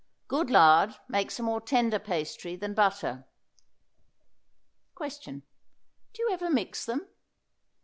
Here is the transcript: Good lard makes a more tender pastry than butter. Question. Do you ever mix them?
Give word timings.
Good 0.27 0.49
lard 0.49 0.95
makes 1.07 1.39
a 1.39 1.43
more 1.43 1.61
tender 1.61 1.99
pastry 1.99 2.55
than 2.55 2.73
butter. 2.73 3.23
Question. 4.95 5.43
Do 6.13 6.23
you 6.23 6.31
ever 6.31 6.49
mix 6.49 6.85
them? 6.87 7.07